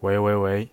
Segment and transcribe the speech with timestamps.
[0.00, 0.68] 喂喂喂，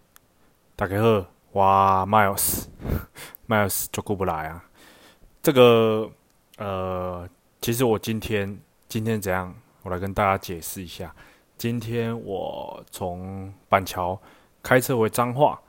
[0.76, 4.64] 大家好，哇，Miles，Miles 就过不来啊。
[5.42, 6.08] 这个
[6.60, 7.28] 呃，
[7.60, 9.52] 其实我今天今天怎样？
[9.82, 11.12] 我来跟大家解释一下。
[11.58, 14.22] 今天我从板桥
[14.62, 15.60] 开车回彰化，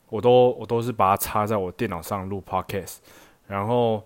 [0.07, 2.97] 我都我都是把它插在我电脑上录 Podcast。
[3.49, 4.01] 然后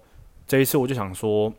[0.47, 1.53] 这一次我就想说，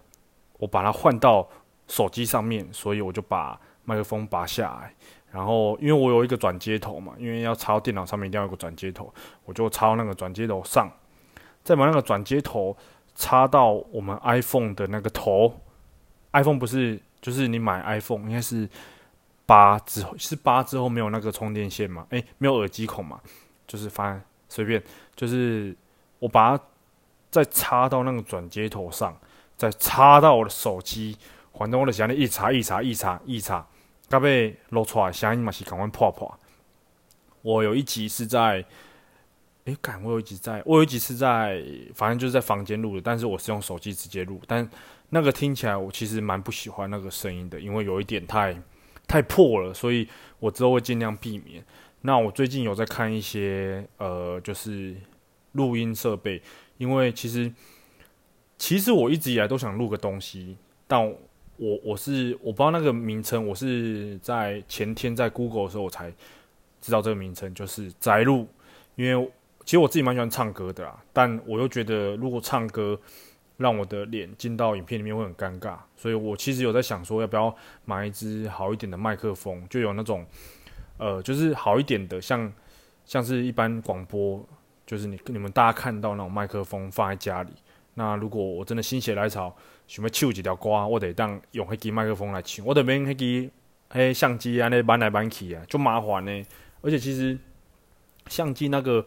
[0.59, 1.49] 我把它换到
[1.87, 4.93] 手机上面，所以我就把麦克风拔下来。
[5.31, 9.13] 然后因为我有一个转接头嘛，因为要插到电脑上面一定要有个转接头，
[9.45, 10.91] 我就插到那个转接头上，
[11.63, 12.77] 再把那个转接头
[13.15, 15.61] 插到我们 iPhone 的那个头。
[16.33, 18.69] iPhone 不是，就是你买 iPhone 应该是。
[19.47, 22.07] 八之后是八之后没有那个充电线嘛？
[22.09, 23.21] 诶，没有耳机孔嘛？
[23.67, 24.83] 就是反正随便，
[25.15, 25.77] 就是
[26.19, 26.65] 我把它
[27.35, 29.19] 再插到那个转接头上，
[29.57, 31.17] 再插到我的手机，
[31.59, 33.67] 反正我的想你一插一插一插一插，
[34.09, 36.33] 刚被露出来，声音嘛是赶快破破。
[37.43, 38.65] 我有一集是在，
[39.65, 41.61] 诶，赶我有一集在，我有一集是在，
[41.97, 44.71] 反正就是在房间录的，但是我是用手机直接录，但
[45.09, 48.57] 那个听起来我其实蛮不喜欢那个声音的，因为有一点太。
[49.07, 51.63] 太破了，所以我之后会尽量避免。
[52.01, 54.97] 那我最近有在看一些呃，就是
[55.55, 56.41] 录音设备，
[56.79, 57.53] 因为其实
[58.57, 61.05] 其实我一直以来都想录个东西，但
[61.57, 66.13] 我我是我不知道那个名称，我是在前天在 Google 的时候我才
[66.81, 68.47] 知道这个名称，就是宅录。
[68.95, 69.31] 因为
[69.65, 73.01] 其实我自己蛮喜欢唱歌的啦，但我又觉得如果唱歌。
[73.57, 80.27] 让我的脸进到影片里面会很尴尬，所以我其实有在想说，要不要买一支好一点的麦克风，就有那种，
[80.99, 82.53] 呃，就是好一点的，像
[83.05, 84.45] 像是一般广播，
[84.87, 87.51] 就是你你们大家看到那种麦克风放在家里。
[87.95, 89.55] 那如果我真的心血来潮，
[89.87, 93.51] 想要唱几条歌，我得当用那支麦克风来唱，我得免那支
[93.91, 96.45] 嘿相机啊，那搬来搬去啊，就麻烦呢。
[96.83, 97.39] 而且其实
[98.27, 99.07] 相机那个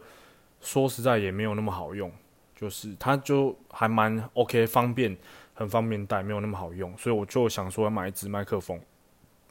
[0.60, 2.10] 说实在也没有那么好用。
[2.56, 5.16] 就是它就还蛮 OK，方便，
[5.54, 8.80] 很方便带，没有那么好用，所以我就想说要买一支麦克风。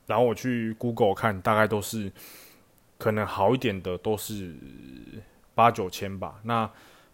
[0.08, 2.12] 然后我去 Google 看，大概都是
[2.98, 4.54] 可能好一点的都是
[5.58, 6.40] 八九千吧。
[6.44, 6.70] 那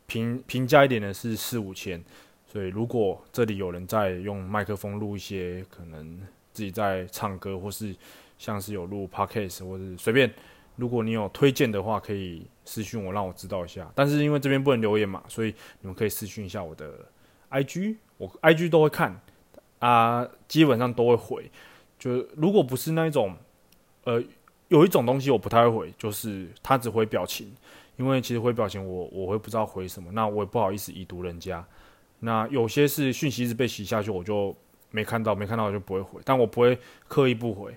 [0.06, 2.04] 平平价一点的是四五千。
[2.46, 6.20] 所以如果这里有人在用麦克风录一些，可能
[6.52, 7.96] 自己在唱歌，或是
[8.38, 10.32] 像是有录 Podcast，或是随便。
[10.76, 13.90] 如果你有推荐的话，可以私讯我，让我知道一下。
[13.96, 16.94] 但是因为这边不能留言嘛，所以你们可以私讯一下我的
[17.50, 19.20] IG，我 IG 都会看
[19.80, 21.50] 啊，基本上都会回。
[21.98, 23.36] 就如果不是那一种，
[24.04, 24.22] 呃，
[24.68, 27.52] 有一种东西我不太会回，就是他只回表情，
[27.98, 31.66] 因为其实回表情我我会不知道回什么，那我也不好意思已读人家。
[32.20, 34.56] 那有些是讯息一直被洗下去，我就
[34.92, 36.78] 没看到，没看到我就不会回，但我不会
[37.08, 37.76] 刻意不回。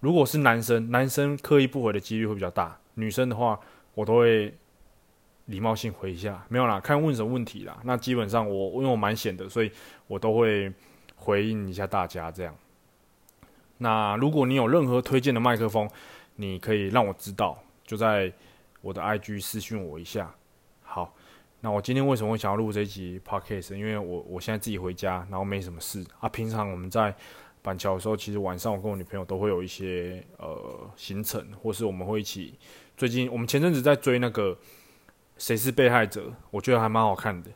[0.00, 2.78] 如果是男生，男生刻意不回的几率会比较大。
[2.94, 3.58] 女生的话，
[3.94, 4.54] 我都会
[5.46, 7.78] 礼貌性回一下，没有啦，看问什么问题啦。
[7.84, 9.70] 那基本上我因为我蛮闲的，所以
[10.06, 10.72] 我都会
[11.16, 12.54] 回应一下大家这样。
[13.78, 15.88] 那如果你有任何推荐的麦克风，
[16.36, 18.32] 你可以让我知道，就在
[18.80, 20.34] 我的 IG 私讯我一下。
[20.82, 21.14] 好，
[21.60, 23.74] 那我今天为什么会想要录这一集 Podcast？
[23.74, 26.28] 因为我我现在自己回家，然后没什么事啊。
[26.28, 27.14] 平常我们在。
[27.62, 32.54] 板桥的时候，其实晚上我跟我女朋友都会有一些呃行程，或是我们会一起。
[32.96, 34.54] 最近我们前阵子在追那个
[35.36, 37.50] 《谁是被害者》，我觉得还蛮好看的。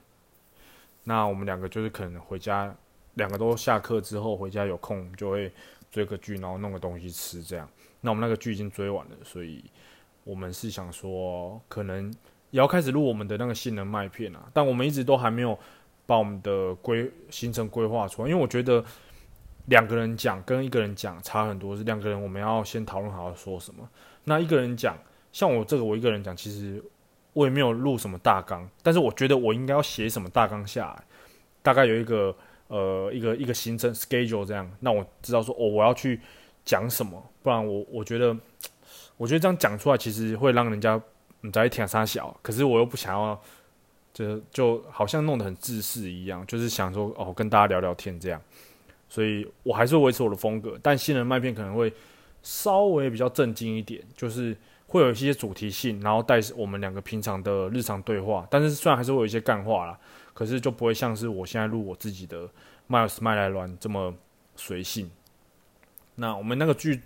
[1.04, 2.76] 那我们两个就是可能回家，
[3.14, 5.50] 两个都下课之后回家有空就会
[5.90, 7.66] 追个剧，然后弄个东西吃这样。
[8.02, 9.64] 那我们那个剧已经追完了，所以
[10.24, 12.12] 我们是想说，可能
[12.50, 14.50] 也要开始录我们的那个性能麦片啊。
[14.52, 15.56] 但我们一直都还没有
[16.04, 18.84] 把我们的规行程规划出来，因为我觉得。
[19.68, 23.88] 两个人讲跟一个人讲差很多，是两个人我们要先讨论好要说什么。
[24.24, 24.94] 那一个人讲，
[25.32, 26.84] 像我这个我一个人讲，其实
[27.32, 31.02] 我也没有录什么大纲，但是我觉得我应该要写什么大纲下来，
[31.62, 32.36] 大概有一个
[32.68, 36.20] 呃一个一个行程 schedule 这样，那我知道说哦我要去
[36.62, 38.36] 讲什么，不然我我觉得
[39.24, 41.00] 我觉得这样讲出来其实会让人家
[41.40, 43.42] 你在听三小，可是我又不想要
[44.12, 48.38] 就就好像弄得很自私一样，就是想说哦，跟大家聊聊天这样。
[49.08, 51.90] 所以我还是会维持我的风格，但新人麦片可能会
[52.42, 54.54] 稍微比较正经一点，就是
[54.88, 58.46] 会有一些主题性，然后带我们两个平常的日常对话。
[58.50, 59.98] 但是虽然还是会有一些干话啦，
[60.34, 62.46] 可是就不会像是我现在录我自己的
[62.88, 64.14] 麦尔斯麦来乱这么
[64.54, 65.10] 随性。
[66.16, 67.00] 那我们那个剧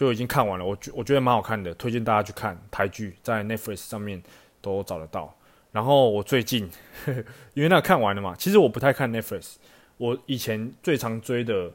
[0.00, 4.22] 就已经看完了，我觉我觉得蛮好看的，推荐大家去看台剧，在 Netflix 上面
[4.62, 5.36] 都找得到。
[5.72, 6.66] 然后我最近
[7.04, 9.56] 呵呵 因为那看完了嘛，其实我不太看 Netflix。
[9.98, 11.70] 我以前最常追的，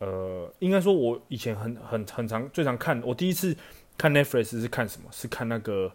[0.00, 3.00] 呃，应该说，我以前很很很常最常看。
[3.02, 3.56] 我第一次
[3.96, 5.08] 看 Netflix 是看什么？
[5.10, 5.90] 是看那个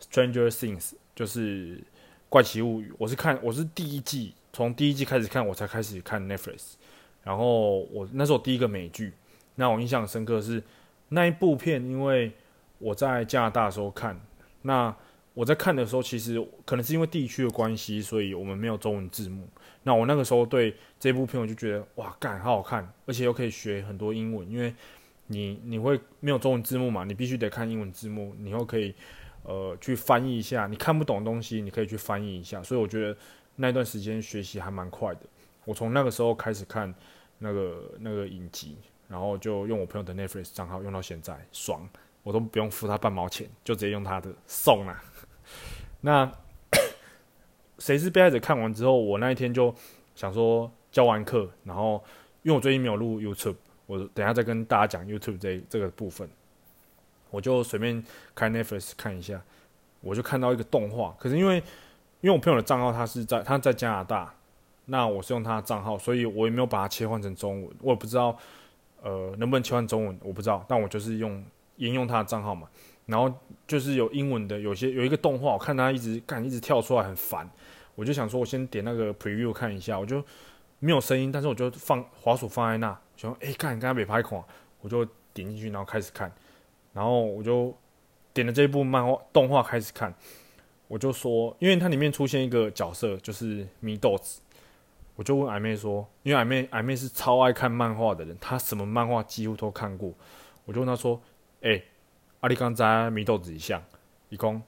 [0.10, 0.80] 《Stranger Things》，
[1.14, 1.76] 就是
[2.30, 2.90] 《怪奇物语》。
[2.96, 6.76] 我是看，我是第一季，从第一季开始看，我才开始看 Netflix。
[7.24, 9.12] 然后我那是我第一个美剧，
[9.58, 10.62] 那我印象深刻是
[11.10, 12.32] 那一部片，因为
[12.78, 14.18] 我在加拿大的时候看，
[14.62, 14.96] 那。
[15.34, 19.46] 我在看的时候，其实可能是因为地区的关系，所以我们没有中文字幕。
[19.84, 24.74] 那我那个时候对这部片，我就觉得哇，干，好好看，而且又可以学很多英文，因为
[25.28, 28.92] 你你会没有中文字幕嘛，你必须得看英文字幕，你又可以
[29.44, 32.60] 呃去翻译一下，你看不懂的东西，你可以去翻译一下。
[32.60, 33.16] 所以我觉得
[33.54, 35.20] 那段时间学习还蛮快的。
[35.64, 36.92] 我从那个时候开始看
[37.38, 38.76] 那个那个影集，
[39.08, 41.88] 然后就用我朋友的 Netflix 账号用到现在，爽，
[42.22, 45.02] 我都不用付他半毛钱，就直接用他的送啊。
[46.02, 46.30] 那
[47.78, 48.38] 谁是被害者？
[48.38, 49.74] 看完之后，我那一天就
[50.14, 52.04] 想说教完课，然后
[52.42, 53.56] 因为我最近没有录 YouTube，
[53.86, 56.28] 我等下再跟大家讲 YouTube 这这个部分，
[57.30, 59.40] 我就随便开 Netflix 看一下，
[60.00, 61.16] 我就看到一个动画。
[61.18, 61.56] 可是因为
[62.20, 64.34] 因为我朋友的账号他是在他在加拿大，
[64.86, 68.36] 那我是用他的账号，所以我也没有把它切换成中文，我也不知道
[69.02, 70.64] 呃能不能切换中文，我不知道。
[70.68, 71.44] 但我就是用
[71.76, 72.68] 沿用他的账号嘛。
[73.06, 73.32] 然后
[73.66, 77.48] 就是有英文的，有些有一个动画，我看它一直干，一直跳出来，很烦。
[77.94, 80.22] 我就想说，我先点那个 preview 看一下，我就
[80.78, 84.44] 没有声音，但是我就放滑鼠放在那，想说，哎，看刚刚没拍孔，
[84.82, 86.30] 我就点进去，然后开始看。
[86.92, 87.74] 然后我就
[88.34, 90.14] 点了这一部漫画动画开始看，
[90.86, 94.40] 我就说，因为它里面出现一个角色，就是米豆子，
[95.18, 100.14] 我就问矮妹说，因为矮妹矮妹是超爱看漫画的人，她什么漫画几乎都看过，
[100.64, 101.20] 我就问她说，
[101.60, 101.82] 哎。
[102.40, 103.82] 阿里刚在米豆子一项，
[104.28, 104.62] 一共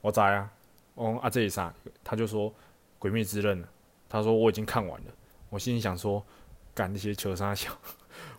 [0.00, 0.48] 我在啊，
[0.94, 1.74] 哦啊这里啥？
[2.04, 2.48] 他就说
[3.00, 3.60] 《鬼灭之刃》，
[4.08, 5.06] 他说我已经看完了。
[5.50, 6.24] 我心里想说，
[6.72, 7.76] 干那些球杀小。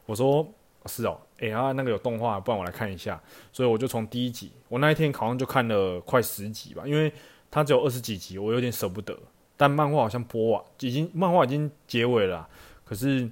[0.05, 0.47] 我说
[0.85, 3.21] 是哦，哎、欸、啊那个有动画，不然我来看一下。
[3.51, 7.11] 所以我就从第一集，我那一天好像就看了快十集吧，因为
[7.51, 9.19] 它只有二十几集，我有点舍不得。
[9.57, 12.47] 但漫画好像播完，已经漫画已经结尾了。
[12.85, 13.29] 可是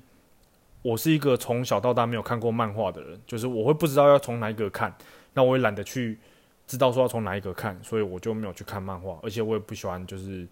[0.82, 4.94] 我是一个从小到大没有看过漫画的人，就是我会不知道要从哪一个看。
[5.34, 6.18] 那我也懒得去
[6.66, 10.48] 知道说要从哪一个看，所以我就没有去看漫画，而且我也不喜欢就是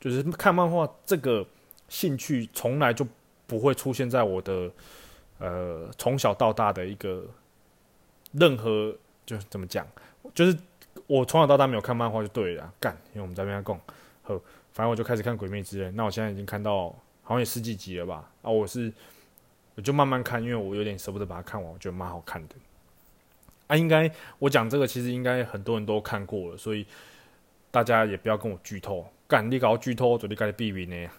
[0.00, 1.44] 就是看漫画这个
[1.88, 3.06] 兴趣从来就
[3.46, 4.70] 不会出现在我的
[5.38, 7.24] 呃从小到大的一个
[8.32, 8.94] 任何
[9.26, 9.86] 就怎么讲，
[10.34, 10.56] 就是
[11.06, 13.80] 我从小到大没有看漫画就对了，干，因为我们在那边讲，
[14.22, 14.40] 呵，
[14.78, 16.90] 反正我就开始看《鬼灭之刃》，那我现在已经看到
[17.24, 18.92] 好像也十几集了吧，啊，我是
[19.74, 22.54] 我就慢慢看，因为我有点舍不得把它看完，我觉得蛮好看的。
[23.66, 24.08] 啊，应该
[24.38, 26.86] 我讲这个，其实应该很多人都看过了，所以
[27.72, 31.10] 大家也不要跟我剧透，干你搞剧透，准备该避免呢。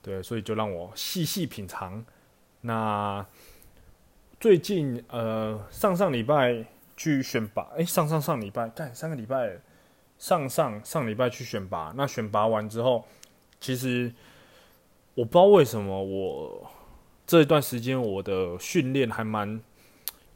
[0.00, 2.04] 对，所以就让我细细品尝。
[2.60, 3.26] 那
[4.38, 6.64] 最近呃，上上礼拜
[6.96, 9.58] 去选拔，哎、上上上礼拜干三个礼拜，
[10.20, 11.92] 上上上礼拜去选拔。
[11.96, 13.04] 那选拔完之后，
[13.60, 14.14] 其实
[15.14, 16.70] 我不知道为什么我
[17.26, 19.60] 这一段时间我的训练还蛮。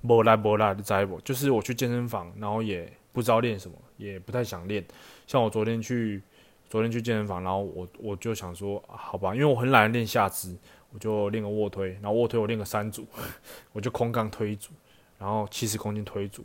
[0.06, 4.84] 无来无来的在不，就是我去健身房，然后也不知道练什么，也不太想练。
[5.26, 6.20] 像我昨天去，
[6.68, 10.54] 昨天去健身房，然后我我就想说，好吧，因为我很懒得练下肢，
[10.92, 13.06] 我就练个卧推，然后卧推我练个三组，
[13.72, 14.72] 我就空杠推一组，
[15.18, 16.44] 然后七十公斤推一组，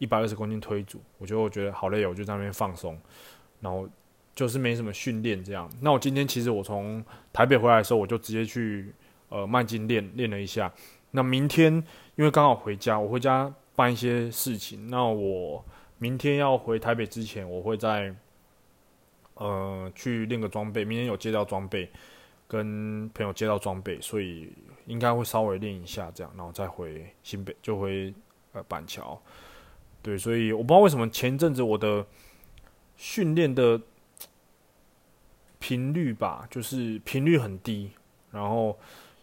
[0.00, 2.98] 一百二十公斤推组，我就我觉得好累，我就在那边放松，
[3.60, 3.86] 然后
[4.34, 5.70] 就是没什么训练这样。
[5.82, 7.04] 那我今天其实我从
[7.34, 8.94] 台北回来的时候，我就直接去
[9.28, 10.72] 呃慢进练练了一下。
[11.10, 11.70] 那明天
[12.16, 14.88] 因为刚好回家，我回家办一些事情。
[14.88, 15.62] 那我
[15.98, 18.14] 明天要回台北之前，我会在
[19.34, 20.82] 呃去练个装备。
[20.82, 21.90] 明天有借到装备，
[22.48, 24.50] 跟朋友借到装备，所以
[24.86, 28.14] 应该会稍微练一下这样，然后再回新北，就回
[28.52, 29.20] 呃板桥。
[30.02, 32.06] 对，所以我不知道为什么前阵子我的
[32.96, 33.80] 训练的
[35.58, 37.90] 频率吧，就是频率很低，
[38.30, 38.78] 然后。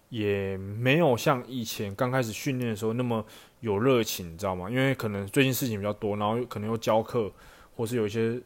[0.10, 3.25] 也没有像以前刚开始训练的时候那么
[3.60, 4.69] 有热情，你知道吗？
[4.69, 7.29] 因为可能最近事情比较多，然后可能又教课，
[7.75, 8.41] 或是有一些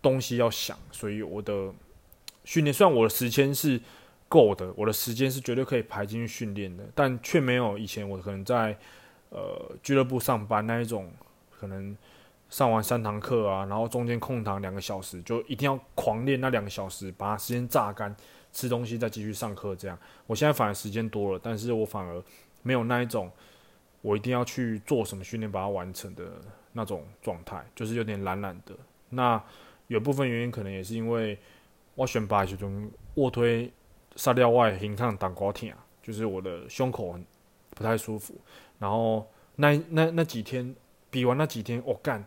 [0.00, 1.70] 东西要想，所以我的
[2.42, 3.78] 训练虽然我的时间是
[4.30, 8.74] 够的，我的时间是绝对可以排进去训练的，但却没有以前我可能在
[9.28, 11.12] 呃俱乐部上班那一种，
[11.64, 11.96] 可能
[12.50, 18.14] 上完三堂课啊，然后中间空堂两个小时，就一定要狂练那两个小时，把时间榨干，
[18.52, 19.74] 吃东西再继续上课。
[19.74, 22.22] 这样，我现在反而时间多了，但是我反而
[22.62, 23.30] 没有那一种
[24.02, 26.24] 我一定要去做什么训练把它完成的
[26.72, 28.76] 那种状态，就是有点懒懒的。
[29.08, 29.42] 那
[29.86, 31.38] 有部分原因可能也是因为
[31.94, 32.70] 我选拔时候
[33.14, 33.72] 卧推
[34.16, 37.24] 沙料外平抗挡高挺啊，就是我的胸口很
[37.70, 38.34] 不太舒服。
[38.78, 40.74] 然后那那那几天
[41.14, 42.24] 比完那几天，我、哦、干，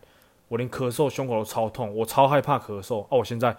[0.47, 3.01] 我连咳嗽胸口都超痛，我超害怕咳嗽。
[3.01, 3.53] 哦、啊，我现在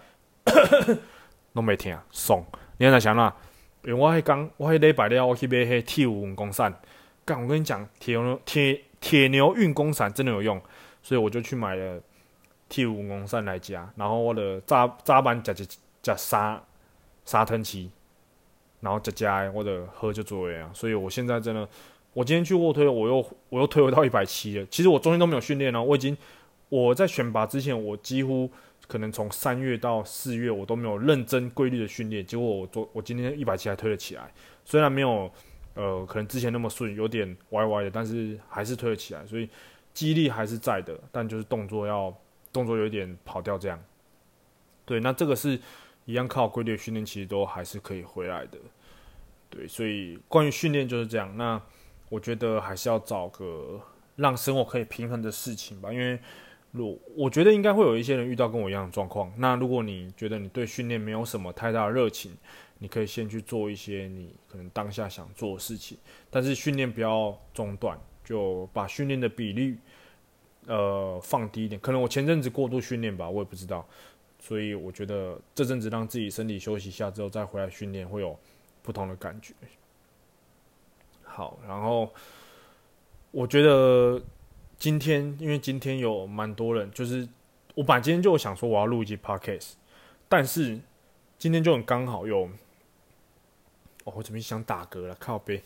[1.53, 2.43] 都没听啊，爽。
[2.79, 3.31] 你在想哪？
[3.83, 6.73] 因为我还刚我还礼拜六我去买迄铁五运功伞，
[7.27, 10.59] 干，我跟你讲，铁牛铁铁牛运功伞真的有用，
[11.03, 12.01] 所以我就去买了。
[12.71, 15.65] 铁五功伞来加，然后我的早早班加加
[16.03, 16.63] 加沙
[17.25, 17.91] 沙腾气，
[18.81, 20.71] 然后加加我的喝就做了啊。
[20.75, 21.67] 所以我现在真的，
[22.13, 24.67] 我今天去卧推，我又我又推回到一百七了。
[24.67, 26.17] 其实我中间都没有训练哦，我已经
[26.69, 28.51] 我在选拔之前，我几乎
[28.87, 32.25] 可能从三月到四月，我都没有认真规律的训练。
[32.25, 34.33] 结果我昨我今天一百七还推了起来，
[34.65, 35.31] 虽然没有
[35.75, 39.27] 呃可能之前那么顺，有点歪歪的，但是还是推了起来。
[39.27, 39.49] 所以
[39.93, 42.15] 肌力还是在的，但就是动作要。
[42.51, 43.79] 动作有点跑掉，这样，
[44.87, 45.61] 对，那这个是
[46.07, 48.59] 一样靠规律训练，其实都还是可以回来的，
[49.51, 51.37] 对，所以关于训练就是这样。
[51.37, 51.61] 那
[52.09, 53.81] 我觉得还是要找个
[54.17, 56.19] 让生活可以平衡的事情吧，因为
[56.73, 59.33] 如我觉得应该会有一些人遇到跟我一样的状况。
[59.37, 62.37] 那如果你觉得你对训练没有什么太大的热情，
[62.79, 65.99] 你可以先去做一些你可能当下想做的事情，
[66.31, 69.79] 但是训练不要中断，就把训练的比例。
[70.67, 73.89] 呃，放低一点，可能我前阵子过度训练吧，我也不知道，
[74.39, 78.39] 所以我觉得这阵子让自己身体休息一下之后再回来训练，会有
[78.83, 79.55] 不同的感觉。
[81.39, 82.13] 好，然后
[83.31, 84.21] 我觉得
[84.77, 87.29] 今天，因为今天有蛮多人，就是
[87.77, 89.75] 我本来今天就想说我要录一集 podcast，
[90.29, 90.81] 但是
[91.39, 92.51] 今天就很刚好有，
[94.03, 95.15] 哦，我怎么想打嗝了？
[95.21, 95.63] 靠北，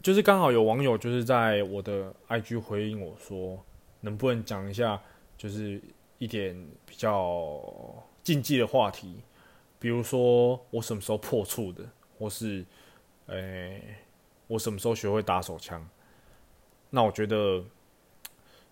[0.00, 3.64] 就是刚好有网友就是在我的 IG 回应我说。
[4.02, 5.00] 能不能讲一下，
[5.34, 5.80] 就是
[6.18, 7.58] 一点比较
[8.22, 9.16] 禁忌的话题，
[9.78, 11.82] 比如说我什么时候破处的，
[12.18, 12.62] 或是，
[13.28, 13.96] 诶、
[14.46, 15.86] 我什么时候学会打手枪？
[16.90, 17.64] 那我觉得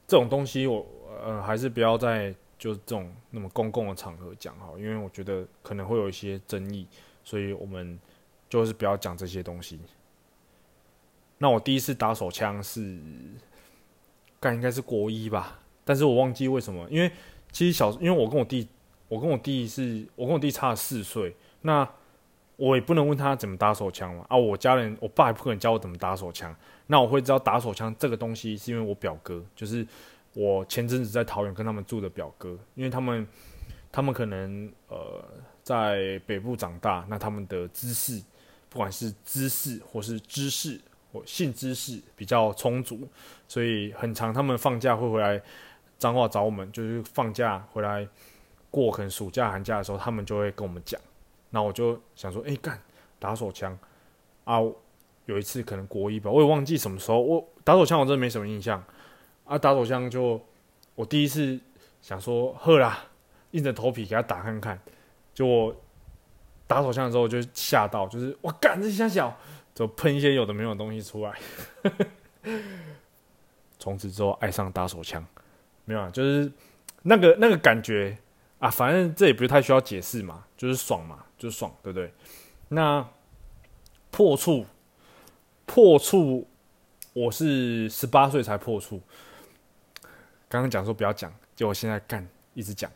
[0.07, 0.87] 这种东西我
[1.25, 6.87] 呃还是不要在就是这种那么公共的场合讲哈，因为我觉得可能会有一些争议，
[7.25, 7.99] 所以我们
[8.49, 9.81] 就是不要讲这些东西。
[11.38, 12.99] 那我第一次打手枪是。
[14.43, 16.85] 该应该是国一吧，但是我忘记为什么。
[16.91, 17.09] 因为
[17.52, 18.67] 其实小，因为我跟我弟，
[19.07, 21.88] 我跟我弟是，我跟我弟差四岁，那
[22.62, 24.25] 我也不能问他怎么打手枪嘛。
[24.28, 26.54] 啊，我家人，我爸也不可能教我怎么打手枪。
[26.87, 29.85] 那我会知道打手枪这个东西，是因为我表哥，就是
[30.33, 33.26] 我前阵子在桃园跟他们住的表哥，因为他们，
[33.90, 35.25] 他们可能呃
[35.64, 38.23] 在北部长大，那他们的知识，
[38.69, 40.81] 不管是知识或是知识。
[41.11, 43.07] 我性知识比较充足，
[43.47, 45.42] 所以很长他们放假会回来
[45.99, 48.09] 彰化找我们，就是放假回来
[48.71, 50.99] 过可能暑假寒假的时候，他们就会跟我们讲。
[51.52, 52.82] 那我就想说，哎、干
[53.21, 53.78] 打手枪
[54.42, 54.59] 啊！
[55.26, 57.21] 有一次可能国一吧，我也忘记什么时候。
[57.21, 58.82] 我打手枪我真的没什么印象
[59.44, 59.56] 啊。
[59.56, 60.44] 打手枪就
[60.97, 61.61] 我第一次
[62.00, 63.04] 想说，呵啦，
[63.52, 64.76] 硬着头皮给他打看看。
[65.32, 65.76] 就我
[66.66, 69.32] 打手枪的时候就吓到，就是我干这小小。
[69.75, 71.35] 就喷一些有的没有的东西出来，
[73.78, 75.26] 从此之后爱上打手枪，
[75.87, 76.52] 没有啊，就是
[77.04, 78.14] 那个那个感觉
[78.59, 82.12] 啊，反正这也不是太需要解释嘛，就是爽嘛，就爽，对不对？
[82.68, 83.08] 那
[84.11, 84.64] 破处，
[85.66, 86.46] 破处，
[87.12, 89.00] 我是十八岁才破处，
[90.49, 92.90] 刚刚讲说不要讲，结果现在干一直讲，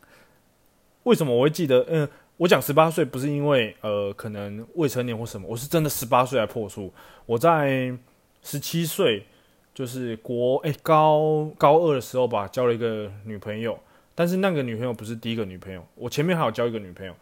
[1.02, 1.84] 为什么我会记得？
[1.88, 2.08] 嗯。
[2.38, 6.92] 我讲十八岁不是因为呃可能未成年或什么，我是真的十八岁才破处。
[7.24, 7.96] 我在
[8.42, 9.24] 十七岁，
[9.72, 13.78] 就是国哎、高高二的时候吧，交了一个女朋友。
[14.14, 17.16] 但是那个女朋友不是第一个女朋友，我前面还有交一个女朋友，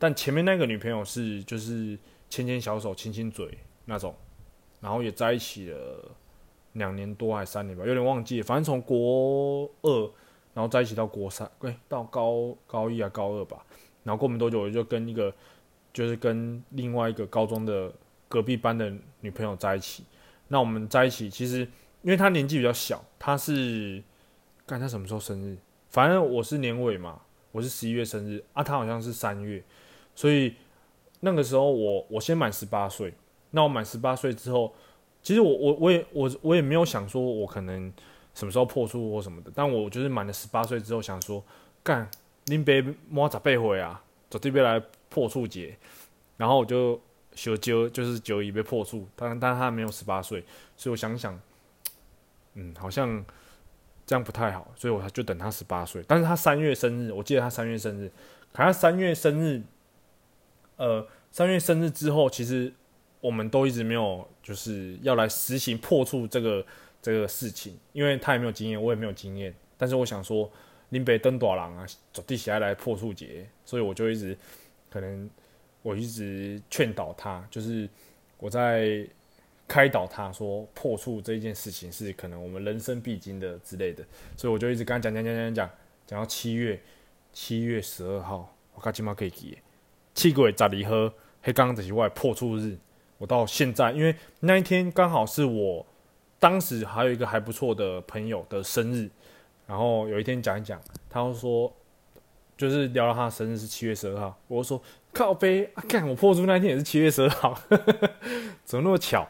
[0.00, 1.96] 但前面那个女朋友是就是
[2.30, 4.14] 牵牵小手、亲亲嘴那种，
[4.80, 6.10] 然后也在一起了
[6.72, 8.40] 两年多还三年吧，有点忘记。
[8.40, 10.02] 反正从国二，
[10.54, 13.62] 然后在一起到国三，对，到高高一啊高二吧。
[14.02, 15.30] 然后过没多久，我就跟一个，
[15.92, 17.92] 就是跟另外一个高中的
[18.26, 18.90] 隔壁班的
[19.20, 20.04] 女朋友在一起。
[20.48, 21.58] 那我们在一起，其实
[22.00, 24.02] 因为她年纪比较小，她是，
[24.66, 25.58] 看她什么时候生日，
[25.90, 27.20] 反正我是年尾嘛，
[27.52, 29.62] 我是十一月生日啊，他好像是三月，
[30.20, 30.54] 所以
[31.20, 33.14] 那个时候我我先满十八岁，
[33.52, 34.70] 那我满十八岁之后，
[35.22, 37.90] 其实我我我也我我也没有想说我可能
[38.34, 41.42] 什么时候破处或什么的，但我就是满了十八岁之后想说，
[41.82, 42.06] 干，
[42.48, 45.74] 恁爸满十八岁啊，走这边来破处节，
[46.36, 47.00] 然后我就
[47.34, 50.44] 小揪就是九一被破处，但但他没有十八岁，
[50.76, 51.40] 所以我想想，
[52.56, 53.24] 嗯，好像。
[54.06, 56.02] 这样不太好，所以我就等他十八岁。
[56.08, 58.10] 但是他三月生日，我记得他三月生日。
[58.52, 59.62] 可他三月生日，
[60.80, 62.72] 呃，三月生日之后，其实
[63.20, 66.64] 我们都一直没有就是要来实行破处这个
[67.02, 69.54] 这个事情，因为他也没有经验，我也没有经验。
[69.76, 70.50] 但是我想说，
[70.88, 74.34] 林北登大郎啊，走地起来破处节，所以我就一直
[74.88, 75.28] 可能
[75.82, 77.88] 我一直劝导他，就是
[78.38, 79.06] 我在。
[79.70, 84.04] 开导他说破处这件事情是可能我们人生必经的之类的，
[84.36, 85.70] 所以我就一直跟他讲讲讲讲讲
[86.08, 86.80] 讲到七月
[87.32, 89.56] 七月十二号，我看起码可以记，
[90.20, 92.76] 七月十二号黑刚刚这些外破处日，
[93.16, 95.86] 我到现在因为那一天刚好是我
[96.38, 99.08] 当时还有一个还不错的朋友的生日，
[99.66, 101.72] 然后有一天讲一讲，他就说
[102.54, 104.82] 就是聊到他的生日是七月十二号，我就说
[105.14, 107.58] 靠北啊， 我破处那天也是七月十二号，
[108.62, 109.26] 怎么那么巧？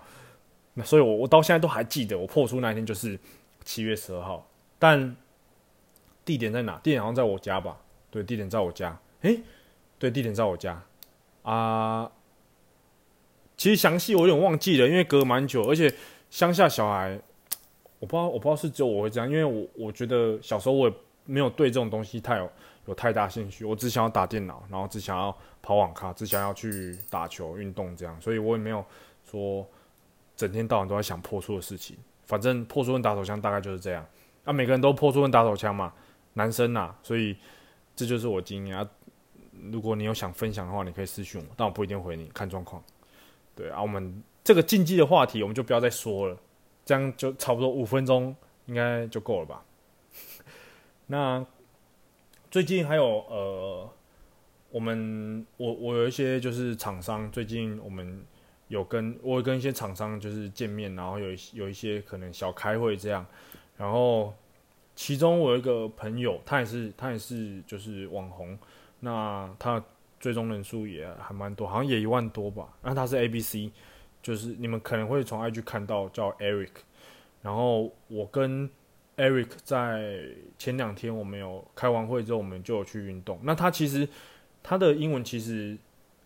[0.74, 3.16] 那所以我，我到现在都还记得，我破处那天就是
[3.64, 4.44] 七月十二号，
[4.76, 5.16] 但
[6.24, 6.80] 地点在哪？
[6.82, 7.76] 地点好像在我家吧？
[8.10, 8.98] 对，地点在我家。
[9.20, 9.40] 诶、
[10.00, 10.82] 对，地点在我家。
[11.42, 12.10] 啊，
[13.56, 15.94] 其实详细我有点忘记了，因为隔蛮久，而且
[16.30, 17.16] 乡下小孩，
[18.00, 22.50] 我不知道，我不知道是只有我会这样，因为我我觉得小时候我也没有对这种东西太有
[22.86, 28.84] 有太大兴趣，我只想要打电脑，然后只想要跑网咖，只想要去打球运动这样，所以我也没有
[29.30, 29.64] 说。
[30.36, 34.02] 整天到晚都在想破处的事情，反正破处跟打手枪大概就是这样。
[34.42, 35.92] 啊，每个人都破处跟打手枪嘛，
[36.32, 37.36] 男生呐、啊，所以
[37.94, 38.88] 这就是我经验啊。
[39.72, 42.82] 如果你有想分享的话，你可以私讯我，但我不一定回你，看状况。
[43.54, 46.36] 对啊，我们这个禁忌的话题我们就不要再说了，
[46.84, 48.34] 这样就差不多五分钟
[48.66, 49.64] 应该就够了吧。
[51.06, 51.44] 那
[52.50, 53.90] 最近还有呃，
[54.70, 58.24] 我们我我有一些就是厂商，最近我们。
[58.70, 63.26] 有跟我跟一些厂商就是见面，然后有有一些可能小开会这样，
[63.76, 64.32] 然后
[64.94, 68.56] 其中我有一个朋友，他也是他也是就是网红，
[69.00, 69.82] 那他
[70.18, 72.68] 追踪人数也还蛮多，好像也一万多吧。
[72.82, 73.70] 那他是 ABC，
[74.22, 76.70] 就是你们可能会从 IG 看到叫 Eric，
[77.42, 78.70] 然后我跟
[79.16, 80.24] Eric 在
[80.58, 83.40] 前两天我们有开完会之后，我们就有去运动。
[83.42, 84.08] 那他其实
[84.62, 85.76] 他的英文其实。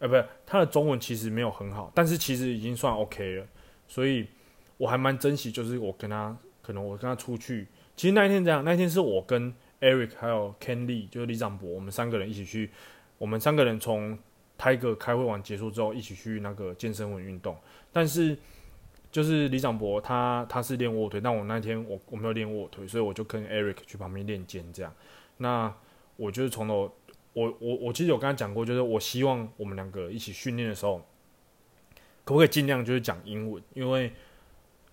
[0.01, 3.47] 呃，不是，他的中文其实没有很好，但是其实已经算 OK 了，
[3.87, 4.27] 所以
[4.77, 12.71] 我还蛮珍惜，就是我跟他，可能我跟他出去，其实那一天这样，那一天是我跟 Eric 还有 Ken Lee，就是李长博，我们三个人一起去，
[13.19, 14.19] 我们三个人从
[14.59, 17.57] Tiger 开会完结束之后，一起去那个健身文运动，
[17.93, 18.37] 但是
[19.13, 24.95] 就是李长博他他是练卧推，但我那天我我没有练卧推，所以我就跟 Eric 去旁边练肩这样，
[25.37, 25.75] 那
[26.17, 26.91] 我就是从头。
[27.37, 31.05] 我我我其实有跟他讲过，就是我希望我们两个一起训练的时候，
[32.25, 33.61] 可不可以尽量就是讲英文？
[33.73, 34.13] 因为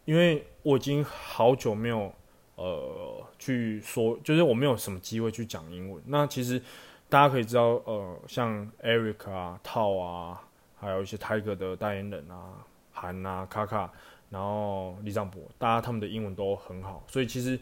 [0.05, 2.11] 因为我已经好久没有
[2.55, 6.01] 呃去说，就是我没有什么机会去讲英文。
[6.07, 6.61] 那其实
[7.09, 10.41] 大家可以知道，呃，像 Eric 啊、套啊，
[10.79, 13.91] 还有一些 Tiger 的代言人啊、韩啊、卡卡，
[14.29, 17.59] 然后李尚博，大家他们的英文都很好，所以其实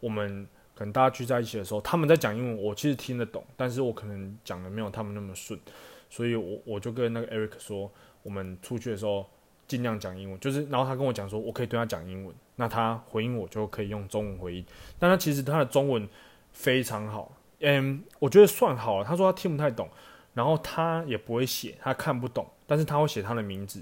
[0.00, 0.46] 我们。
[0.72, 5.60] 可能大家聚在一起的时候，他们在讲英文，我其实听得懂，但是我可能讲的没有他们那么顺，
[6.08, 9.28] 所以我我就跟那个 Eric 说，我们出去的时候
[9.70, 14.66] 尽量讲英文，就是然后他跟我讲说，我可以对他讲英文，那他回应我就可以用中文回应，
[14.98, 16.08] 但他其实他的中文
[16.52, 17.30] 非常好，
[17.60, 19.04] 嗯，我觉得算好了。
[19.04, 19.88] 他说他听不太懂，
[20.34, 23.80] 然后他也不会写，他看不懂，但是他会写他的名字，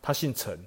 [0.00, 0.64] 他姓陈，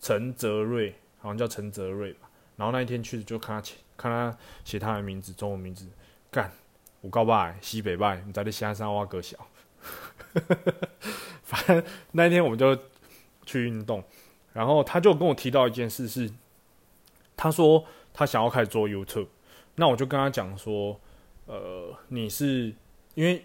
[0.00, 2.30] 陈泽瑞，好像叫陈泽瑞吧。
[2.56, 3.74] 然后那一天去就看他写。
[3.98, 5.86] 看他写他的名字，中文名字，
[6.30, 6.52] 干，
[7.00, 9.38] 有够歹，西北拜，你在这山上挖个小，
[11.42, 12.78] 反正那一天我们就
[13.46, 14.04] 去运动，
[14.52, 16.30] 然后他就跟我提到一件事是，
[17.34, 17.82] 他说
[18.12, 19.28] 他想要开始做 YouTube，
[19.76, 21.00] 那我就跟他讲说，
[21.46, 22.74] 呃，你是
[23.14, 23.42] 因为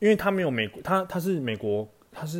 [0.00, 2.38] 因为他没有美国，他他是美国，他是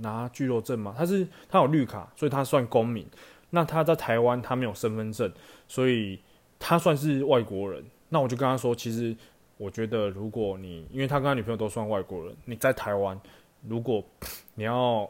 [0.00, 3.06] 拿居留证嘛，他是他有绿卡，所以他算公民，
[3.50, 5.30] 那他在台湾他没有身份证，
[5.68, 6.20] 所以。
[6.66, 9.14] 他算是外国人，那我就跟他说，其实
[9.58, 13.20] 我觉得，如果你因为他跟他女朋友都算外国人，你在台湾，
[13.68, 14.02] 如果
[14.54, 15.06] 你要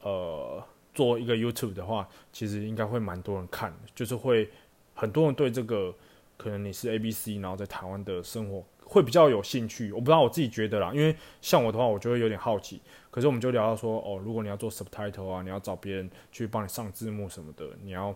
[0.00, 4.48] 呃做一个 YouTube 的话，其实应该会蛮多人看，就是会
[4.94, 5.92] 很多人对这个
[6.36, 9.90] 可能你是 ABC，然后在台湾的生活会比较有兴趣。
[9.92, 12.80] 我不知道我自己觉得啦，因为像我的话，我就会有点好奇。
[13.10, 18.14] 可是我们就聊到说，哦，如果你要做 subtitle 啊，你要找别人去帮你上字幕什么的，你要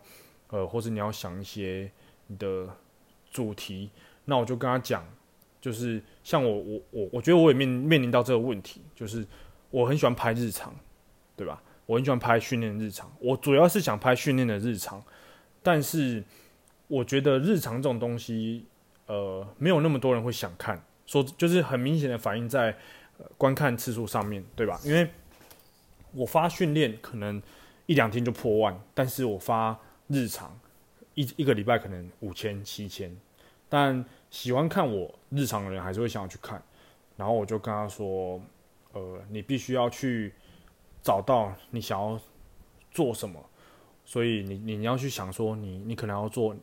[0.49, 1.91] 呃，或者你要想一些
[2.27, 2.69] 你的
[3.31, 3.91] 主题，
[4.25, 5.07] 那我就跟他讲，
[5.61, 9.27] 就是像我我我我觉得我也面面临到这个问题，就是
[9.71, 10.75] 我很喜欢拍日常，
[11.37, 11.63] 对吧？
[11.89, 15.03] 我很喜欢拍训练日常，我主要是想拍训练的日常，
[15.63, 16.23] 但是
[16.87, 18.67] 我觉得日常这种东西，
[19.07, 22.77] 呃，没有那么多人会想看，说就是很明显的反映在、
[23.39, 24.79] 观看次数上面对吧？
[24.85, 25.09] 因为
[26.13, 27.43] 我发训练可能
[27.87, 29.75] 一两天就破万，但是我发
[30.09, 30.61] 日常
[31.15, 33.11] 一一个礼拜可能五千七千，
[33.67, 36.63] 但喜欢看我日常的人还是会想要去看，
[37.17, 38.39] 然后我就跟他说，
[38.93, 40.35] 呃，你必须要去
[41.03, 42.21] 找到你想要
[42.91, 43.45] 做什么，
[44.05, 46.57] 所以你你要去想说你你可能要做。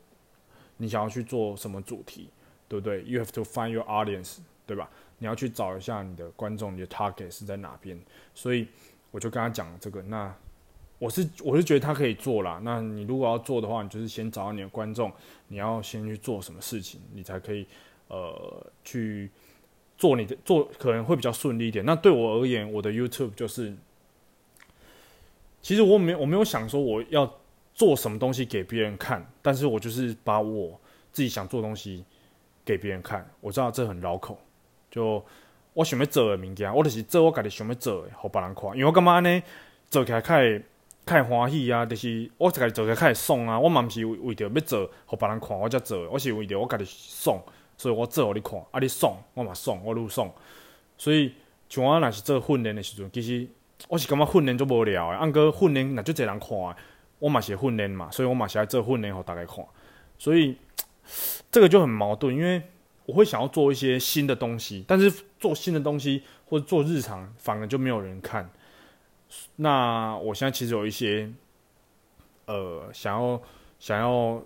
[0.78, 2.30] 你想要去做什么主题，
[2.68, 4.90] 对不对？You have to find your audience，对吧？
[5.20, 7.98] 你要去找一下你的观众，你的 target 是在哪边。
[8.34, 8.68] 所以
[9.10, 10.02] 我就跟他讲这个。
[10.02, 10.36] 那
[11.00, 12.60] 我是我是觉得他可以做啦。
[12.62, 15.10] 那你如果要做的话，你就是先找到你的观众，
[15.48, 17.66] 你要先去做什么事情，你才可以
[18.10, 19.32] 呃去
[19.98, 21.86] 做你的做，可能会比较顺利一点。
[21.86, 23.74] 那对我而言，我的 YouTube 就是，
[25.66, 27.28] 其实我没我没有想说我要。
[27.78, 30.80] 做什么东西给别人看，但是我就是把我
[31.12, 32.06] 自己想做的东西
[32.64, 33.30] 给别人看。
[33.42, 34.40] 我知道这很绕口，
[34.90, 35.22] 就
[35.74, 38.64] 我想要做的物件，我就是做我家己想要做的，给别人看。
[38.76, 39.44] 因为我感觉呢，
[39.90, 40.64] 做起来较会
[41.06, 43.60] 较会欢喜啊，就是我自己做起来较会爽啊。
[43.60, 47.38] 我嘛不是为为着要做给别人看我才做的，我是为着我家己爽，
[47.78, 50.32] 所以我做给你看，啊你爽，我嘛爽，我愈爽。
[50.98, 51.34] 所以
[51.68, 53.46] 像我若是做训练的时阵，其实
[53.88, 56.76] 我是感觉训练就无聊诶，按哥训练若就侪人看。
[57.18, 59.66] 我嘛是训练嘛，所以我嘛是来做训练给大家看，
[60.18, 60.58] 所以
[61.50, 62.62] 这个就很矛盾，因为
[63.06, 65.10] 我会想要做一些新的东西，但是
[65.40, 68.50] 做新的东西或者做日常反而就没有人看。
[69.56, 71.32] 那我现在其实有一些
[72.48, 73.42] 呃想要
[73.80, 74.44] 想要，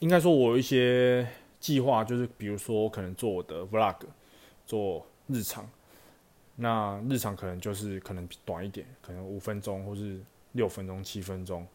[0.00, 1.28] 应该说我有一些
[1.60, 3.96] 计划，就是比如说可能做我的 vlog，
[4.64, 5.68] 做日常，
[6.56, 10.20] 那日常可能就是可能短一点，可能五分钟或是。
[10.52, 11.66] 六分钟、七分钟，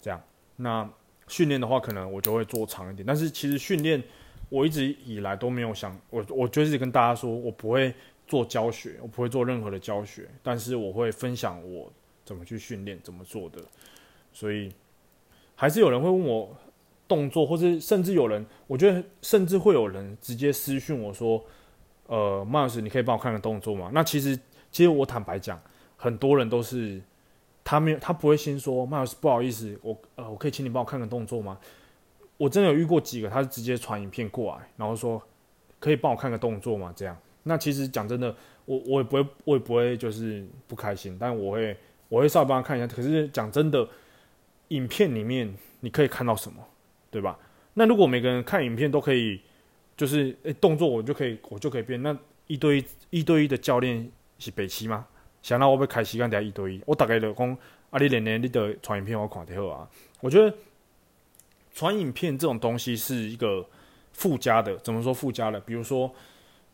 [0.00, 0.18] 这样。
[0.56, 0.88] 那
[1.28, 3.04] 训练的话，可能我就会做长一点。
[3.04, 4.02] 但是其实训练，
[4.48, 7.92] 我一直以来都没有想，我我就是跟大家说，我不会
[8.26, 11.92] 做教学，我不会做任何的教学，但是我会分享我
[12.24, 13.62] 怎么去训练、怎么做的。
[14.32, 14.72] 所以
[15.54, 16.56] 还是有人会问我
[17.06, 21.44] 动作，或是甚至有人，我觉得甚至会有人直接私讯我说
[22.06, 24.36] ：“呃，马老师，你可以帮我看个动作吗？”那其实，
[24.70, 25.60] 其实我坦白讲，
[25.96, 27.00] 很多人都是。
[27.66, 31.58] 他没有，他不会先说，麦老师不好意思，我呃，我可以请你帮我看个动作吗？
[32.36, 35.18] 我真的有遇过几个，他是直接传影片过来，然后说
[35.80, 36.92] 可以帮我看个动作吗？
[36.94, 38.36] 这样，那其实讲真的，
[38.66, 41.74] 我我也不会，我也不会就是不开心，但我会
[42.10, 42.86] 我会稍微帮他看一下。
[42.86, 43.88] 可是讲真的，
[44.68, 46.62] 影片里面你可以看到什么，
[47.10, 47.38] 对吧？
[47.72, 49.40] 那如果每个人看影片都可以，
[49.96, 55.06] 就是诶、动作我就可以我就可以变，那一对一一对一的教练是北齐吗？
[55.42, 57.58] 想到我被开时间，等下一对一，我大概就讲
[57.90, 59.88] 啊，你练练，你的传影片我看得好啊。
[60.20, 60.54] 我觉得
[61.74, 63.64] 传影片这种东西是一个
[64.12, 65.60] 附加的，怎么说附加的？
[65.60, 66.10] 比如说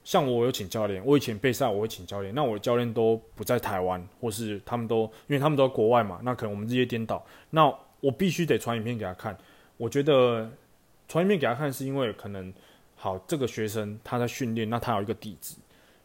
[0.04, 7.66] 像我有请教练，我以前备赛我会请教练，那我的教练都不在台湾，或是他们都因为他们都在国外嘛，那可能我们日夜颠倒，那
[8.00, 9.36] 我必须得传影片给他看。
[9.76, 10.50] 我觉得
[11.08, 12.52] 传影片给他看是因为可能
[13.00, 15.56] 好，这个学生他在训练，那他有一个底子，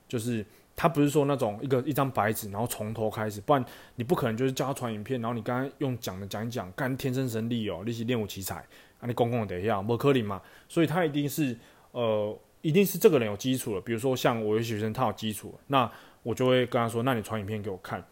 [0.08, 0.46] 就是。
[0.78, 3.64] 他不是说那种一个一张白纸，然后从头开始，不然
[3.96, 8.56] 你不可能就是叫他传影片，然后你刚刚用讲的讲一讲，干天生神力哦，你是练武奇才，
[9.00, 11.58] 啊你公公的一样，不可能嘛，所以他一定是
[11.92, 13.80] 呃，一定是这个人有基础了。
[13.80, 15.90] 比如说像我有学生他有基础，那
[16.24, 18.04] 我就会跟他说，那你传影片给我看。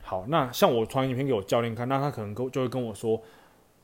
[0.00, 3.22] 好，那像我传影片给我教练看，那他可能跟就会跟我说，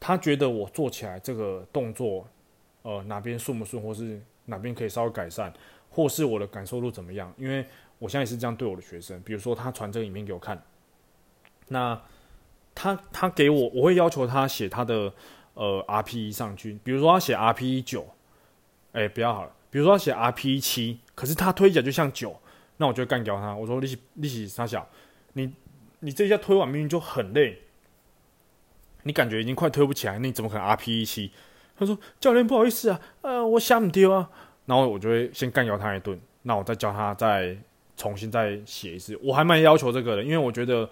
[0.01, 2.27] 他觉得我做起来这个动作，
[2.83, 5.53] 呃哪边顺不顺，或是哪边可以稍微改善，
[5.91, 7.65] 或是我的感受度怎么样，因为。
[8.01, 10.63] 我现在也是这样对我的学生，比如说他传这个影片给我看，
[11.67, 12.01] 那
[12.73, 15.13] 他他给我，我会要求他写他的
[15.55, 18.09] 呃 RPE 上去，比如说他写 RPE 九，
[18.93, 22.41] 哎，不要好了，比如说他写 RPE 七，可是他推起来就像九，
[22.77, 24.89] 那我就干掉他，我说利息利息差小，
[25.33, 25.53] 你
[25.99, 27.59] 你这一下推完明明就很累，
[29.03, 31.33] 你感觉已经快推不起来，那你怎么可能 RPE 七？
[31.79, 34.29] 他说教练不好意思啊，呃我想不丢啊，
[34.67, 37.57] 然后我就会先干掉他一顿，那我再教他再。
[38.01, 40.89] 重新再写一次，我还蛮要求这个的，因为我觉得，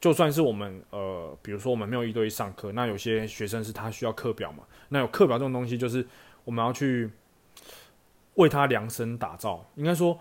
[0.00, 6.02] 就算是我们呃，比如说我们没有一对一上课，那有些学生是他需要课表嘛，那有课表这种东西，就是
[6.42, 7.10] 我们要去，
[8.36, 9.62] 为他量身打造。
[9.74, 10.18] 应该说，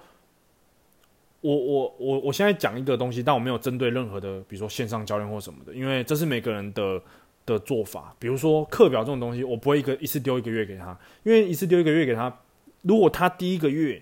[1.40, 7.02] 我我我我现在讲一个东西，但我没有针对任何的，比如说线上教练或什么的，因为这是每个人的
[7.54, 8.16] 的做法。
[8.20, 12.42] 比如说课表这种东西，我不会一个一次丢一个月给他，因为一次丢一个月给他，
[12.84, 14.02] 如果他第一个月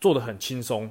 [0.00, 0.90] 做得很轻松，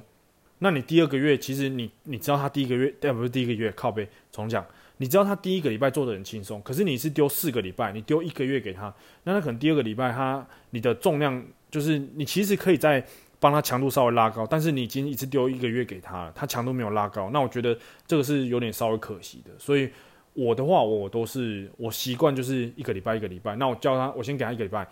[0.58, 4.64] 那你第二个月其实你你知道他第一个月，但不是第一个月靠背重讲。
[4.98, 13.04] 你知道他第一个礼拜做得很轻松，可是你是丢四个礼拜，你丢一个月给他，那他可能第二个礼拜他你的重量就是你其实可以再
[13.40, 19.50] 帮他强度稍微拉高，但是你已经一次丢一个月给他了，他强度没有拉高，那我觉得这个是有点稍微可惜的。
[19.58, 19.90] 所以
[20.34, 24.86] 我的话，我都是我习惯就是一个礼拜一个礼拜，那我教他，我先给他一个礼拜，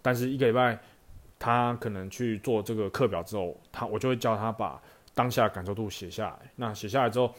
[0.00, 0.78] 但是一个礼拜
[1.38, 4.80] 他可能去做这个课表之后，他我就会教他把
[5.14, 7.30] 当下感受度写下来，那写下来之后。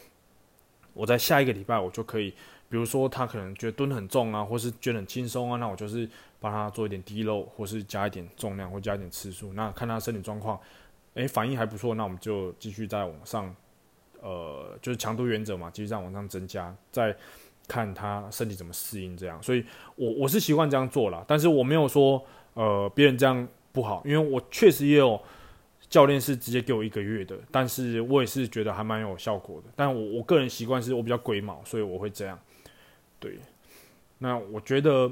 [0.98, 2.30] 我在下一个礼拜，我就可以，
[2.70, 6.08] 比如说他可能觉得蹲很重啊，或是觉得很轻松啊，那我就是
[6.40, 9.52] 帮他做一点低漏，或是加一点重量，或加一点次数。
[9.52, 10.58] 那看他身体状况，
[11.12, 13.54] 诶，反应还不错，那我们就继续再往上，
[14.22, 17.14] 呃，就是强度原则嘛，继续再往上增加，再
[17.68, 19.42] 看他身体怎么适应这样。
[19.42, 22.24] 所以我我是习惯这样做了，但是我没有说，
[22.54, 25.20] 呃，别人这样不好，因为我确实也有。
[25.88, 29.68] 教练是直接给我一个月的，但是我也是觉得还蛮有效果的。
[29.76, 32.36] 但我我个人习惯是我比较龟毛，所以我会这样。
[33.20, 33.38] 对，
[34.18, 35.08] 那我觉得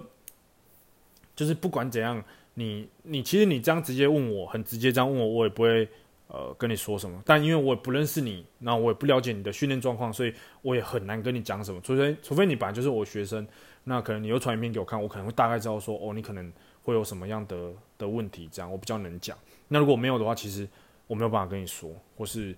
[1.36, 2.22] 就是不管怎样，
[2.54, 5.88] 你你其实你这样直接问我，很直接这样问我，我也不会
[6.26, 7.22] 呃跟你说什么。
[7.24, 10.32] 但因为我也不认识你，那我也不了解你的训练状况，所以
[10.62, 11.80] 我也很难跟你讲什么。
[11.80, 13.46] 除非除非你本来就是我学生，
[13.84, 19.36] 那可能你又传影片给我看，我可能会大概知道说哦，你可能会有什么样的的问题，这样我比较能讲。
[19.68, 20.68] 那如果没有的话，其实
[21.06, 22.54] 我没有办法跟你说，或是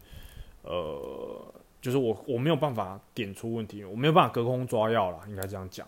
[0.63, 5.87] 呃，就是我我没有办法点出问题，我没有办法隔空抓药啦，应该这样讲。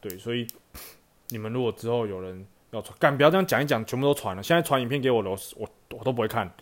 [0.00, 0.46] 对，所以
[1.28, 4.42] 你们如果之后有人要传，干不要这样讲一讲，全部都传了。
[4.42, 6.52] 现在传影片给我的，我我都不会看，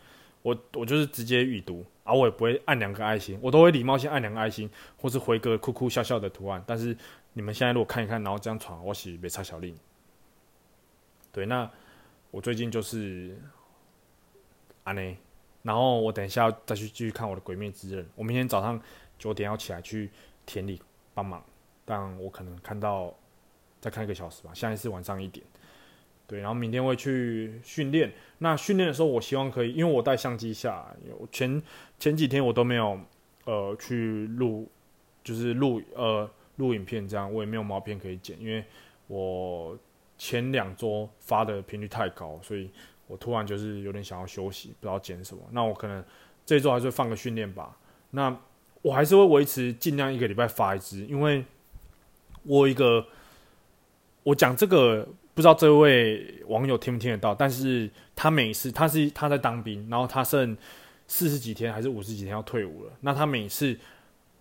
[0.44, 6.62] 我我就是直接预读，啊、我也不会按两个爱心，我都会礼貌性按两个爱心，或是回个哭哭笑笑的图案。
[6.66, 6.96] 但是
[7.32, 9.76] 你们现在如果看一看，然后这样传，我是没差小令。
[11.32, 11.68] 对，那
[12.30, 13.36] 我最近就是。
[14.86, 15.16] 安内，
[15.62, 18.04] 然后我等一下再去继续看我的《鬼灭之刃》。
[18.14, 18.78] 我明天早上
[19.18, 20.10] 九点要起来去
[20.44, 20.78] 田里
[21.14, 21.42] 帮忙，
[21.86, 23.14] 但我可能看到
[23.80, 24.50] 再看一个小时吧。
[24.52, 25.42] 现在是晚上一点，
[26.26, 26.40] 对。
[26.40, 28.12] 然后明天会去训练。
[28.38, 30.96] 那训练的时候，我希望可以，因为我带相机下来，
[31.30, 31.62] 前
[31.98, 32.98] 前几天我都没有
[33.44, 34.68] 呃去录，
[35.22, 38.64] 就是录呃录影片这样，我也没有毛片可以剪，因为
[39.06, 39.78] 我
[40.16, 42.70] 前两周发的频率太高，所以。
[43.06, 45.42] 我突然就是有点想要休息，不知道剪什么。
[45.50, 46.02] 那我可能
[46.46, 47.76] 这周还是放个训练吧。
[48.12, 48.34] 那
[48.80, 51.44] 我还是会维持尽量一个礼拜发一支，因为
[52.44, 53.06] 我一个
[54.22, 60.56] 我讲这个不知道这位网友听不听得到，但是他每次他是他在当兵，然后他剩
[61.06, 62.92] 四十几天还是五十几天要退伍了。
[63.00, 63.78] 那他每次。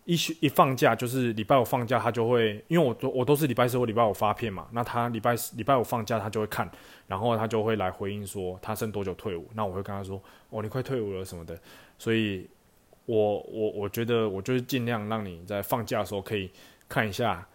[0.05, 6.69] 一学一放假就是礼拜五放假，他就会，因为我都我都是礼拜四或礼拜五发片嘛，那他礼拜礼拜五放假他就会看，
[7.07, 11.57] 然后他就会来回应说他剩多久退伍，那我会跟他说哦，你快退伍了什么的，
[11.97, 12.45] 所以
[13.05, 16.51] 我我我觉得我就是尽量让你在放假的时候可以
[16.89, 17.47] 看一下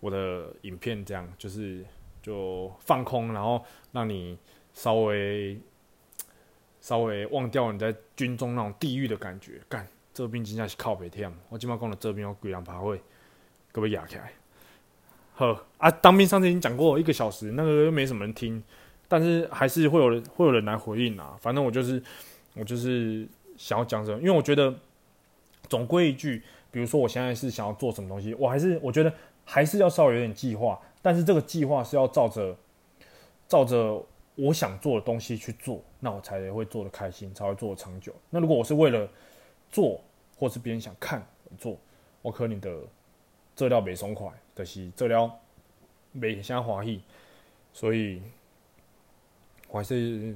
[0.00, 1.82] 我的影片，这样就是
[2.22, 4.38] 就放空，然后让你
[4.72, 5.60] 稍微
[6.80, 9.86] 稍微忘掉你在军中那种地狱的感觉，干。
[10.14, 13.00] 这兵真的是靠北天，我今麦讲了这边我鬼人爬会，
[13.72, 14.30] 各位压起来。
[15.32, 18.62] 好啊，当兵上次已经讲过一个小时，那个又没什么人听，
[19.08, 21.34] 但是还是会有人会有人来回应啊。
[21.40, 22.02] 反正我就是
[22.52, 24.74] 我就是想要讲什么，因为我觉得
[25.66, 29.10] 总归一句，比如说我现在是想要做什么东西，我还是我觉得
[29.46, 32.56] 还是要稍微有点计划，但是这个计划是要照着
[33.48, 34.02] 照着
[34.36, 38.14] 我想做的东西去做，那我才会做得开心，才会做得长久。
[38.30, 39.06] 那如果我是为了
[39.68, 40.00] 做，
[40.38, 41.76] 或是别人想看我做，
[42.22, 42.78] 我可能的
[43.54, 45.38] 做料没爽快，就是做料
[46.12, 47.02] 没像欢喜，
[47.72, 48.22] 所以
[49.68, 50.34] 我还是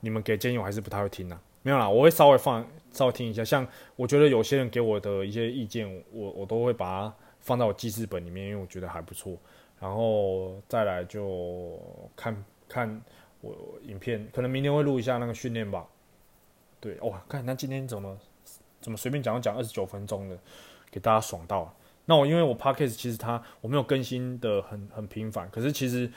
[0.00, 1.38] 你们给建议，我还是不太会听呐。
[1.62, 3.44] 没有啦，我会稍微放稍微听一下。
[3.44, 7.14] 像我觉得有些人给我的一些意见，我我都会把它
[7.46, 9.38] 放在我记事本里面，因为我觉得还不错。
[9.78, 11.78] 然后再来就
[12.16, 13.00] 看看
[13.40, 15.86] 我影片，可能明天会录一下那个训练吧。
[16.80, 18.18] 对，哇，看那今天怎么
[18.80, 20.36] 怎么随便讲讲二十九分钟的，
[20.90, 21.72] 给大家爽到。
[22.06, 26.10] 那我因为我 Podcast 其实它我没有更新的很很频繁，可是其实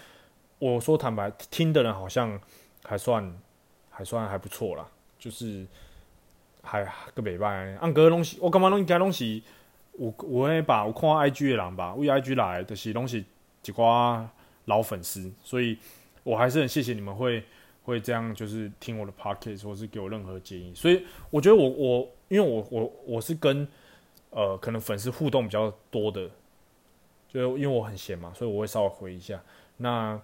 [0.58, 2.42] 我说坦白，听的人好像
[2.84, 3.40] 还算
[3.92, 4.90] 还算还不错啦，
[5.20, 5.68] 就是
[6.64, 7.76] 还个礼拜。
[7.82, 9.44] 按个东西，我干嘛弄一家东西？
[10.00, 13.26] 我我会把我看 IG 的人吧，为 IG 来的是东西
[13.62, 14.28] 几挂
[14.66, 15.78] 老粉丝，所以
[16.24, 17.44] 我还是很谢谢你们会。
[17.86, 20.72] 会这样，就是听我的 podcast 或是给我任何建议。
[20.76, 23.68] 所以我觉得我我因为我我我是跟
[24.30, 26.30] 呃可能粉丝互动比较多的，
[27.28, 29.42] 就因为我很闲嘛，所以我会稍微回一下。
[29.78, 30.22] 那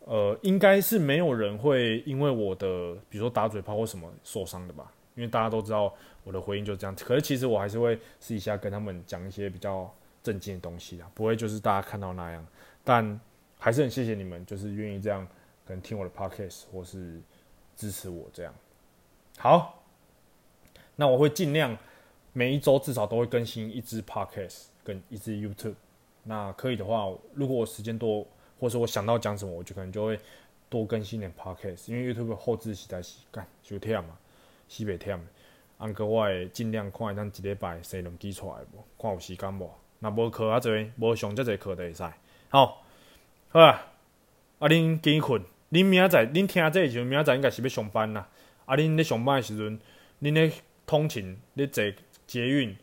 [0.00, 4.92] 呃应该是没有人会因为我的比如说打嘴炮或什么受伤的吧？
[5.14, 6.94] 因为大家都知道我的回应就是这样。
[6.96, 12.46] 可是其实我还是会私底下跟他们讲一些比较正经的东西啊，不会就是大家看到那样。
[12.82, 13.20] 但
[13.58, 15.26] 还是很谢谢你们，就是愿意这样。
[15.66, 17.18] 可能听我的 podcast 或是
[17.74, 18.54] 支持我这样，
[19.38, 19.82] 好，
[20.94, 21.74] 那我会尽量
[22.34, 25.76] 每一周至少都会更新一支 podcast 跟一支 YouTube。
[26.22, 28.26] 那可以的话，如果我时间多，
[28.60, 30.20] 或者我想到讲什么，我就可能就会
[30.68, 31.90] 多更新点 podcast。
[31.90, 34.18] 因为 YouTube 后置实在是干就忝嘛，
[34.68, 35.18] 西北忝。
[35.78, 39.70] 安哥我会尽量看咱一礼拜生两支出来无，看有时间无。
[39.98, 42.02] 若无课啊侪，无上遮侪课就会使。
[42.48, 42.82] 好，
[43.48, 43.86] 好啊，
[44.58, 45.42] 啊恁紧困。
[45.70, 48.28] 恁明仔载，恁听这时阵，明仔载应该是要上班啦。
[48.64, 49.80] 啊，恁咧上班诶时阵，
[50.22, 50.52] 恁咧
[50.86, 51.82] 通勤，咧坐
[52.28, 52.76] 捷运，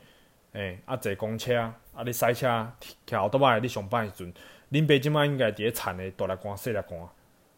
[0.51, 1.55] 诶、欸，啊坐公车，
[1.93, 2.69] 啊咧塞车，
[3.05, 4.33] 骑后头摆咧上班诶时阵，
[4.71, 6.99] 恁爸即摆应该伫咧田诶大力汗、细力汗。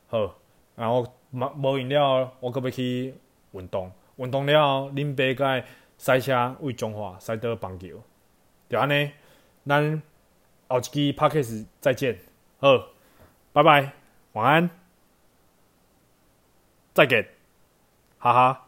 [0.07, 0.35] 好，
[0.75, 3.15] 然后无无闲了，我阁要去
[3.53, 5.65] 运动，运动了，恁爸该
[5.97, 8.03] 塞车为中华赛得棒球，
[8.69, 9.11] 就安尼。
[9.65, 10.01] 咱
[10.67, 12.19] 后一期 Podcast 再见，
[12.59, 12.87] 好，
[13.53, 13.93] 拜拜，
[14.33, 14.69] 晚安。
[16.93, 17.27] 再见，
[18.19, 18.67] 哈哈。